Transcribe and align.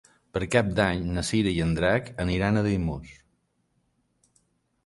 Per 0.35 0.39
Cap 0.53 0.71
d'Any 0.79 1.03
na 1.17 1.23
Cira 1.27 1.53
i 1.57 1.61
en 1.65 1.75
Drac 1.79 2.09
aniran 2.25 2.57
a 2.57 2.65
Daimús. 2.69 3.15